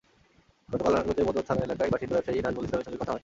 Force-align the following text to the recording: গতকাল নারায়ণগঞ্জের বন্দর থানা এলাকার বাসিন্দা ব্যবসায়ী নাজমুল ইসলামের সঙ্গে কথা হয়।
গতকাল 0.71 0.91
নারায়ণগঞ্জের 0.93 1.27
বন্দর 1.27 1.47
থানা 1.49 1.61
এলাকার 1.67 1.91
বাসিন্দা 1.93 2.15
ব্যবসায়ী 2.15 2.37
নাজমুল 2.45 2.65
ইসলামের 2.65 2.85
সঙ্গে 2.87 3.01
কথা 3.01 3.11
হয়। 3.13 3.19